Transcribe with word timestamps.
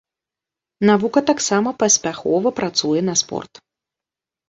Навука 0.91 1.19
таксама 1.29 1.75
паспяхова 1.85 2.55
працуе 2.63 2.99
на 3.11 3.19
спорт. 3.25 3.53